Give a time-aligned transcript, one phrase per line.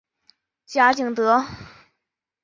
[0.65, 1.45] 贾景德。